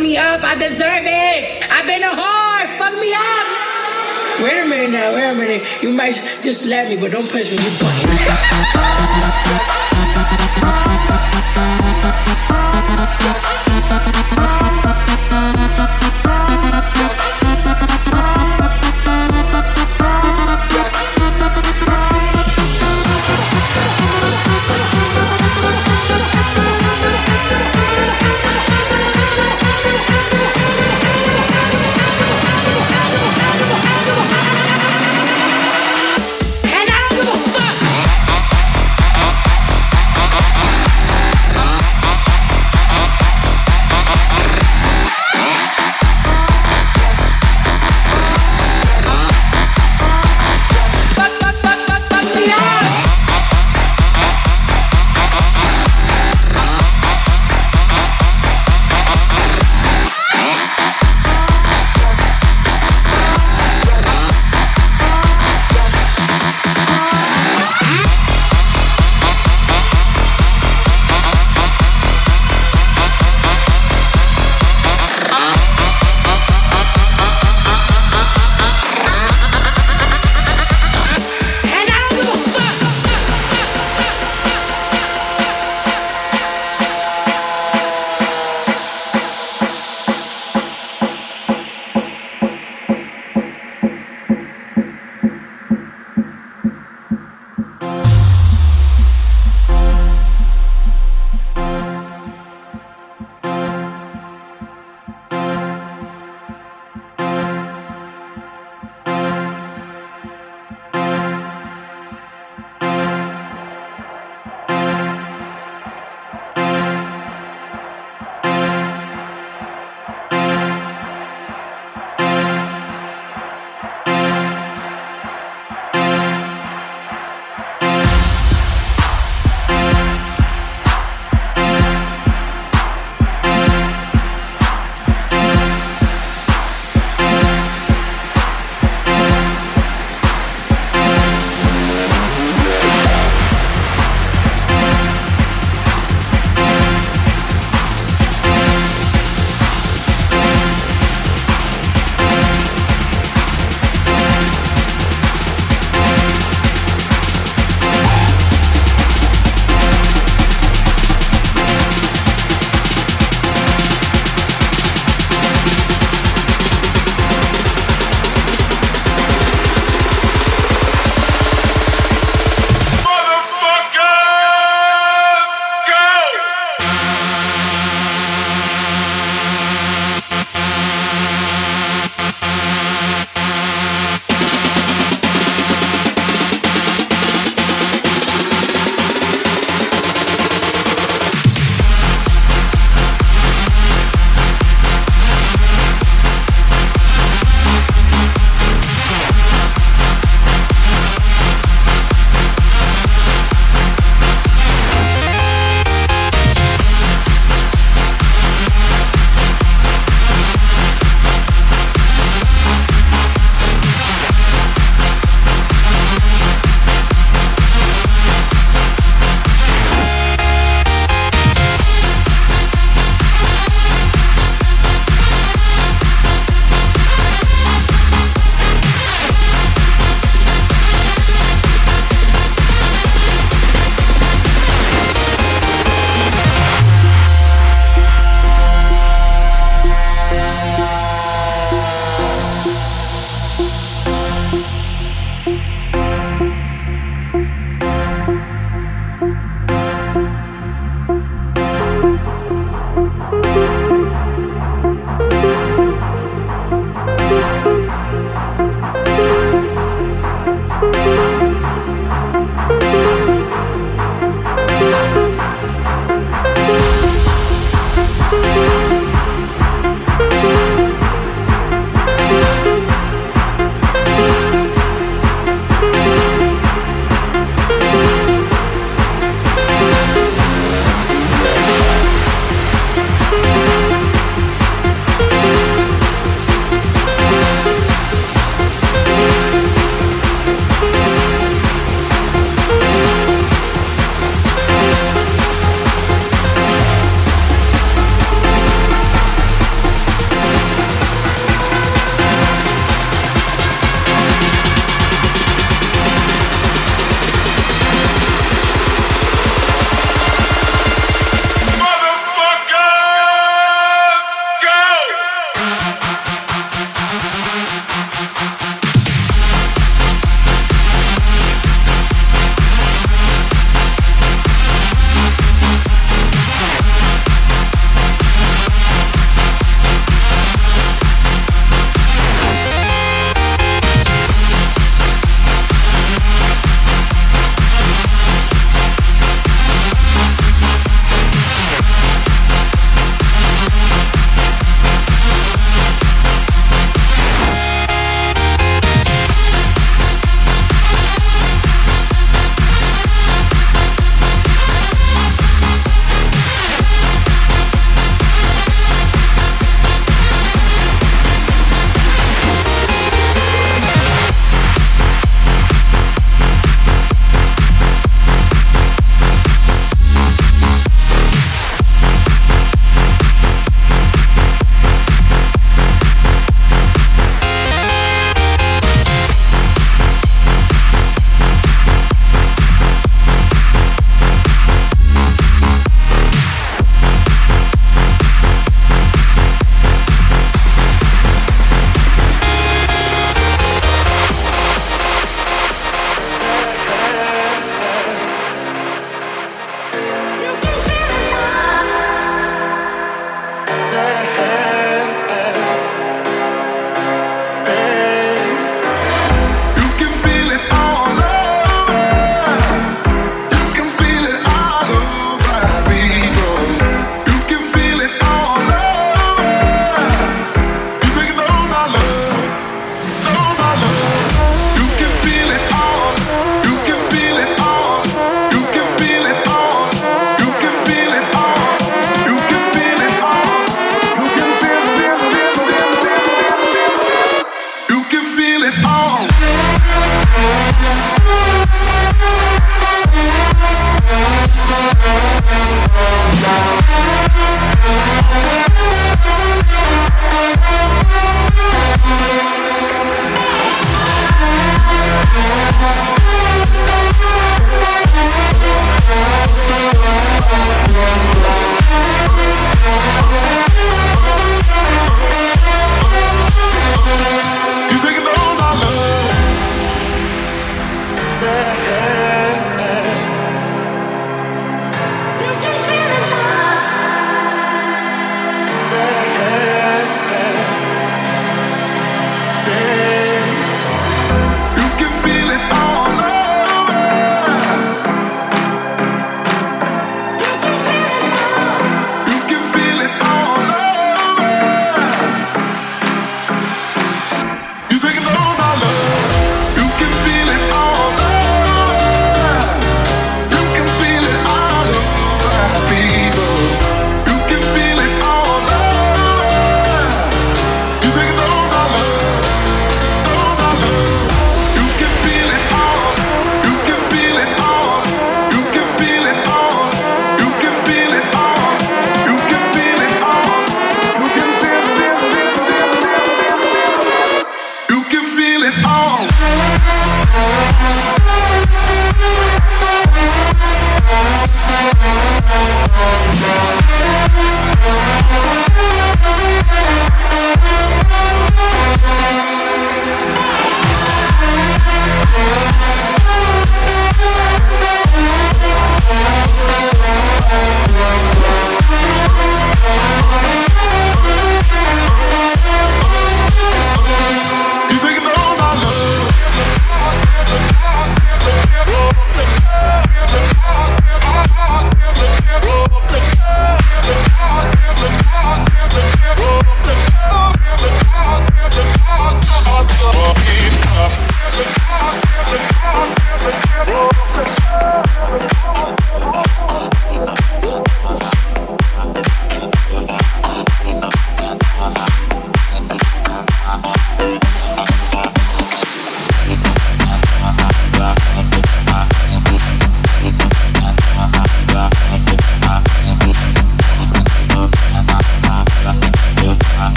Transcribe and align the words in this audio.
me 0.00 0.16
up. 0.16 0.42
I 0.42 0.54
deserve 0.54 1.04
it. 1.04 1.62
I've 1.70 1.86
been 1.86 2.02
a 2.02 2.12
whore. 2.12 2.78
Fuck 2.78 2.94
me 3.00 3.12
up. 3.14 4.42
Wait 4.42 4.60
a 4.60 4.66
minute 4.66 4.90
now. 4.90 5.14
Wait 5.14 5.30
a 5.30 5.34
minute. 5.34 5.82
You 5.82 5.90
might 5.90 6.14
just 6.42 6.62
slap 6.62 6.88
me, 6.88 6.96
but 6.96 7.12
don't 7.12 7.30
punch 7.30 7.50
me. 7.50 7.56
You. 7.56 8.57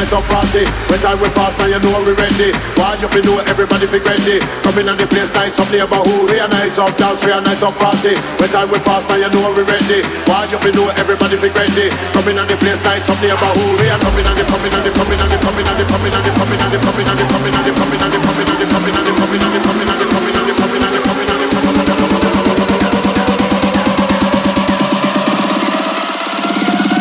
Nice 0.00 0.16
up 0.16 0.24
party. 0.32 0.64
When 0.88 0.96
time 1.04 1.20
we 1.20 1.28
pass, 1.36 1.52
now 1.60 1.68
you 1.68 1.76
know 1.76 2.00
we 2.00 2.16
ready. 2.16 2.56
Why 2.80 2.96
you 2.96 3.08
fi 3.12 3.20
know 3.20 3.36
everybody 3.44 3.84
fi 3.84 4.00
ready? 4.00 4.40
Coming 4.64 4.88
on 4.88 4.96
the 4.96 5.04
place, 5.04 5.28
nice 5.36 5.60
up 5.60 5.68
neighborhood. 5.68 6.24
We 6.32 6.40
a 6.40 6.48
nice 6.48 6.80
up 6.80 6.96
dance, 6.96 7.20
we 7.20 7.32
a 7.32 7.40
nice 7.44 7.60
up 7.60 7.76
party. 7.76 8.16
When 8.40 8.48
time 8.48 8.72
we 8.72 8.80
pass, 8.80 9.04
now 9.12 9.20
you 9.20 9.28
know 9.28 9.52
we 9.52 9.62
ready. 9.68 10.00
Why 10.24 10.48
you 10.48 10.56
fi 10.56 10.72
know 10.72 10.88
everybody 10.96 11.36
fi 11.36 11.52
ready? 11.52 11.92
Coming 12.16 12.40
on 12.40 12.48
the 12.48 12.56
place, 12.56 12.80
nice 12.80 13.12
up 13.12 13.20
neighborhood. 13.20 13.76
We 13.76 13.92
a 13.92 13.96
coming 14.00 14.24
on 14.24 14.34
the 14.40 14.44
coming 14.48 14.72
on 14.72 14.80
the 14.80 14.90
coming 14.96 15.20
on 15.20 15.28
the 15.28 15.36
coming 15.36 15.68
on 15.68 15.76
the 15.76 15.84
coming 15.84 16.12
on 16.16 16.24
the 16.24 16.32
coming 16.32 16.60
on 16.64 16.70
the 16.72 16.78
coming 16.80 17.04
on 17.04 17.16
the 17.20 17.24
coming 17.28 17.52
on 17.52 17.60
the 17.60 17.72
coming 17.76 18.00
on 18.00 18.08
the 18.08 18.16
coming 18.16 18.40
on 18.40 18.56
the 18.56 18.72
coming 18.72 18.88
on 18.88 18.96
the 18.96 19.12
coming 19.12 19.36
on 19.36 19.44
the 19.44 19.60
coming 19.60 19.84
on 19.84 19.98
the 20.00 20.06
coming 20.08 20.32
on 20.32 20.46
the 20.48 20.54
coming 20.56 20.80
on 20.80 20.88
the 20.88 21.00
coming 21.04 21.28
on 21.28 21.40
the 21.40 21.60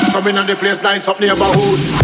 Coming 0.10 0.36
Coming 0.36 0.38
on 0.38 0.48
the 0.48 0.56
place, 0.56 0.82
nice 0.82 1.08
up 1.08 1.20
neighborhood. 1.20 1.99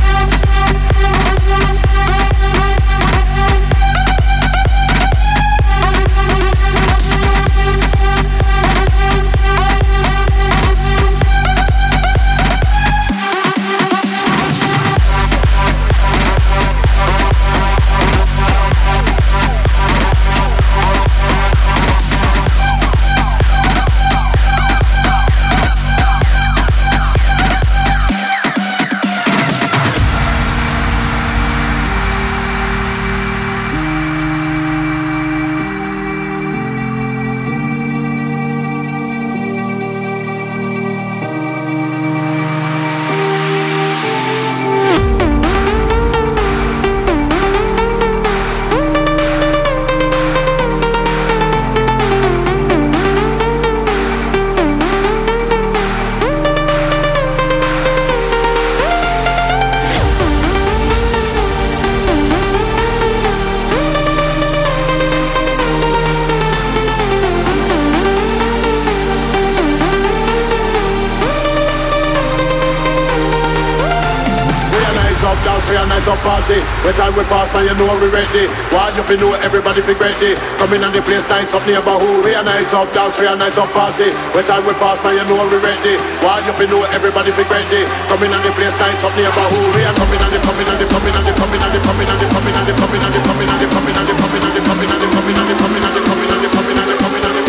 You 77.65 77.73
know 77.73 77.89
we 77.97 78.07
ready. 78.13 78.45
While 78.69 78.93
you 78.93 79.01
fi 79.01 79.17
know 79.17 79.33
everybody 79.41 79.81
fi 79.81 79.97
ready. 79.97 80.37
Coming 80.61 80.85
on 80.85 80.93
the 80.93 81.01
place, 81.01 81.25
nice 81.25 81.49
up 81.49 81.65
neighborhood. 81.65 82.21
We 82.21 82.37
a 82.37 82.45
nice 82.45 82.71
up 82.77 82.85
dance, 82.93 83.17
we 83.17 83.25
a 83.25 83.33
nice 83.33 83.57
up 83.57 83.73
party. 83.73 84.13
When 84.37 84.45
time 84.45 84.61
we 84.69 84.73
pass, 84.77 85.01
man, 85.01 85.17
you 85.17 85.25
know 85.25 85.41
we 85.49 85.57
ready. 85.57 85.97
While 86.21 86.45
you 86.45 86.53
fi 86.53 86.69
know 86.69 86.85
everybody 86.93 87.33
fi 87.33 87.41
ready. 87.49 87.81
Coming 88.05 88.29
on 88.29 88.41
the 88.45 88.53
place, 88.53 88.75
nice 88.77 89.01
up 89.01 89.13
neighborhood. 89.17 89.73
We 89.73 89.81
a 89.81 89.91
coming 89.97 90.21
on 90.21 90.29
the 90.29 90.39
coming 90.45 90.69
on 90.69 90.77
the 90.77 90.85
coming 90.85 91.15
on 91.17 91.23
the 91.25 91.33
coming 91.33 91.61
on 91.65 91.71
the 91.73 91.79
coming 91.81 92.05
on 92.05 92.17
the 92.21 92.29
coming 92.29 92.53
on 92.53 92.61
the 92.61 92.73
coming 92.77 93.01
on 93.01 93.09
the 93.09 93.21
coming 93.25 93.49
on 93.49 93.57
the 93.57 94.13
coming 94.13 94.45
on 94.45 94.53
the 94.53 94.61
coming 94.61 94.85
on 94.85 94.85
the 94.85 94.85
coming 94.85 94.85
on 94.85 95.01
the 95.01 95.09
coming 95.09 95.33
on 95.33 95.45
the 95.45 95.53
coming 95.57 95.81
on 95.81 95.89
the 95.89 96.01
coming 96.05 96.29
on 96.29 96.41
the 96.45 96.49
coming 96.53 96.77
on 96.77 96.85
the 96.85 96.95
coming 97.01 97.25
on 97.25 97.33
the 97.33 97.45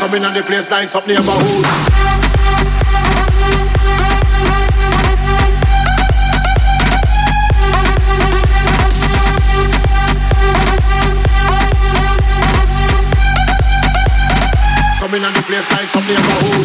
coming 0.00 0.24
on 0.24 0.32
the 0.32 0.42
place, 0.42 0.64
nice 0.70 0.94
up 0.94 1.06
neighborhood. 1.06 2.15
I'll 15.96 16.02
be 16.06 16.55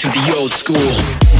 to 0.00 0.08
the 0.08 0.34
old 0.34 0.54
school. 0.54 1.39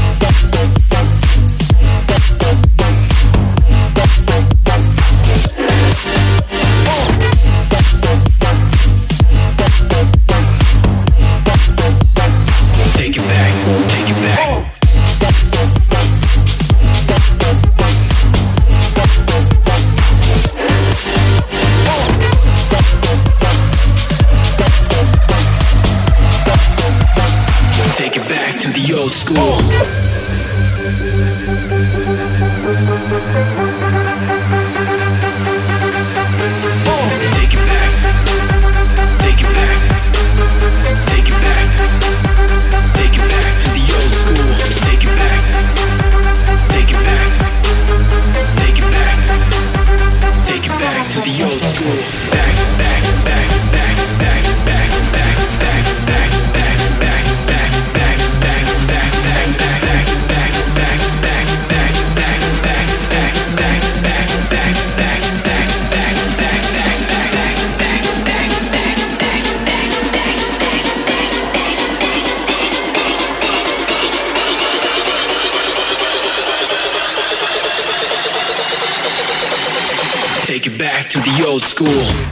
school. 81.81 82.30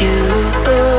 you. 0.00 0.97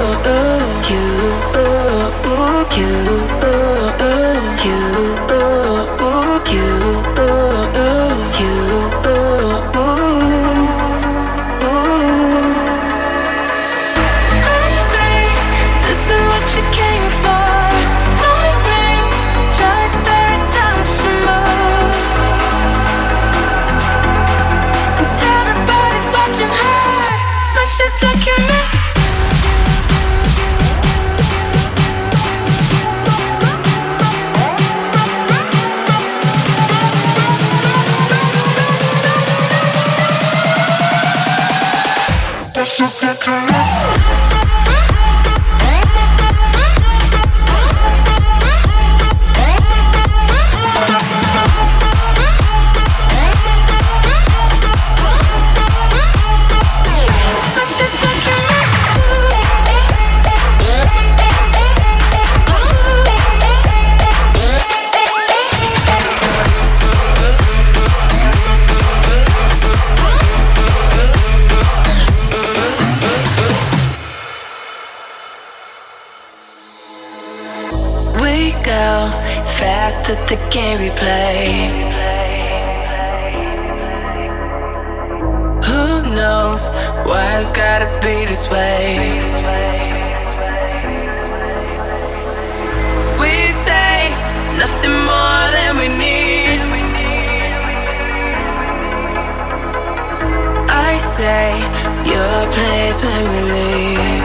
just 42.90 43.02
get 43.02 43.22
crowd. 43.22 43.49
fast 79.58 80.04
that 80.08 80.22
the 80.30 80.38
game 80.52 80.78
replay. 80.78 81.46
Who 85.68 86.16
knows 86.16 86.68
why 87.08 87.40
it's 87.40 87.52
gotta 87.52 87.90
be 88.02 88.26
this 88.26 88.50
way? 88.50 89.00
We 93.22 93.34
say 93.68 93.96
nothing 94.62 94.96
more 95.12 95.46
than 95.56 95.72
we 95.82 95.88
need. 96.06 96.60
I 100.90 100.92
say 101.18 101.48
your 102.14 102.38
place 102.56 103.00
when 103.04 103.24
we 103.32 103.40
leave. 103.54 104.19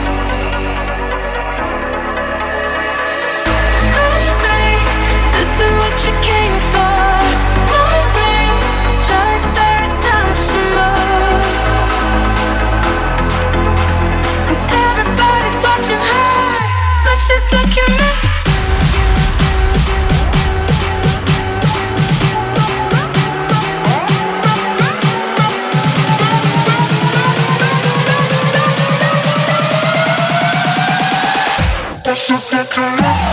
just 32.35 32.51
get 32.51 32.69
connected 32.69 33.24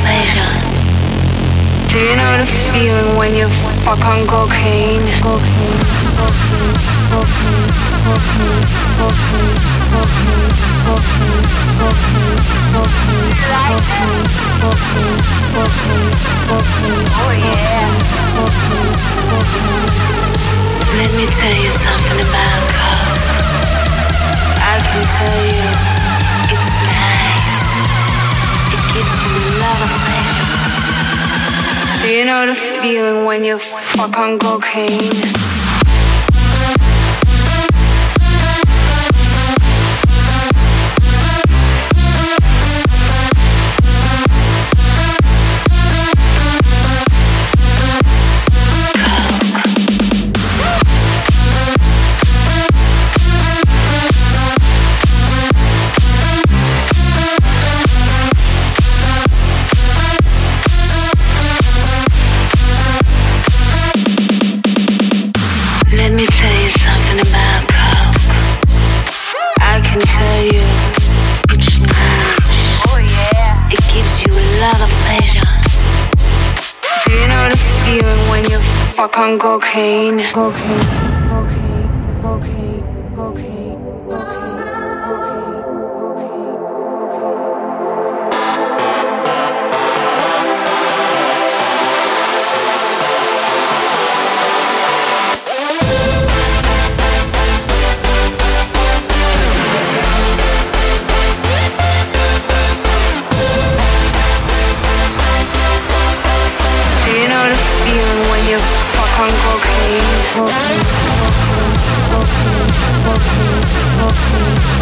pleasure. 0.00 0.52
Do 1.88 1.98
you 1.98 2.16
know 2.16 2.38
the 2.38 2.46
feeling 2.46 3.16
when 3.16 3.34
you 3.34 3.48
fuck 3.84 4.04
on 4.04 4.26
cocaine? 4.26 5.04
Cocaine, 5.20 5.80
cocaine, 6.16 6.76
cocaine, 7.10 7.68
cocaine, 8.06 8.64
cocaine, 8.96 9.58
cocaine, 9.90 10.60
cocaine, 10.80 11.44
cocaine, 11.80 12.44
cocaine, 12.72 13.34
cocaine, 13.60 14.24
cocaine, 14.62 15.18
cocaine, 15.54 16.12
cocaine, 16.48 17.06
oh 17.20 17.32
yeah, 17.34 17.90
cocaine, 18.38 18.96
cocaine. 19.30 19.90
Let 21.00 21.10
me 21.18 21.26
tell 21.26 21.56
you 21.58 21.70
something 21.70 22.20
about 22.22 22.62
coke. 22.78 23.20
I 24.62 24.78
can 24.78 25.02
tell 25.16 25.40
you 25.50 25.99
gives 28.94 29.22
you 29.22 29.34
love 29.62 29.80
and 29.86 29.94
passion. 30.08 30.46
Do 32.02 32.08
you 32.10 32.24
know 32.24 32.46
the 32.46 32.54
feeling 32.54 33.24
when 33.24 33.44
you 33.44 33.58
fuck 33.58 34.16
on 34.18 34.38
cocaine? 34.38 35.59
Of 74.78 74.90
pleasure. 75.02 75.50
Do 77.04 77.12
you 77.12 77.26
know 77.26 77.48
the 77.48 77.56
feeling 77.82 78.30
when 78.30 78.44
you 78.50 78.58
fuck 78.94 79.18
on 79.18 79.38
cocaine? 79.38 80.20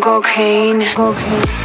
cocaine. 0.00 0.84
Cocaine. 0.94 1.61